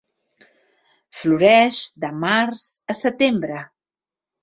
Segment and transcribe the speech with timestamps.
[1.19, 3.65] Floreix de març a setembre.